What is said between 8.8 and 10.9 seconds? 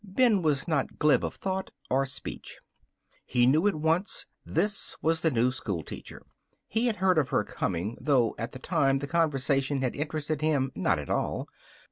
the conversation had interested him